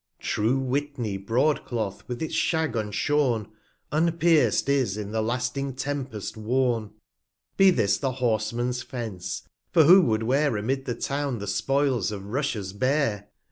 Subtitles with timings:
[0.19, 3.49] True Witney Broad cloath with it's Shag unshorn,
[3.91, 6.89] Unpierc'd is in the lasting Tempest worn:
[7.55, 12.11] Be this the Horse man's Fence; for who would wear Amid the Town the Spoils
[12.11, 13.27] of Russia's Bear?